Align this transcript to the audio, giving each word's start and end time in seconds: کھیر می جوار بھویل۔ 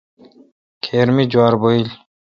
کھیر 0.83 1.07
می 1.15 1.23
جوار 1.31 1.53
بھویل۔ 1.61 1.89